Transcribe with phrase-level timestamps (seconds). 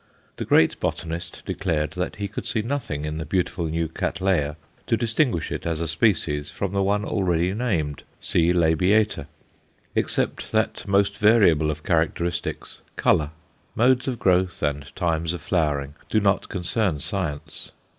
[0.37, 4.55] The great botanist declared that he could see nothing in the beautiful new Cattleya
[4.87, 8.51] to distinguish it as a species from the one already named, C.
[8.51, 9.27] labiata,
[9.93, 13.29] except that most variable of characteristics, colour.
[13.75, 17.71] Modes of growth and times of flowering do not concern science.